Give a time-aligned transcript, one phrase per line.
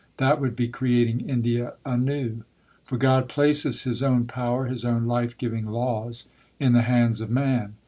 [0.17, 2.43] That would be creating India anew.
[2.85, 6.27] For God places His own power, His own life giving laws
[6.59, 7.75] in the hands of man.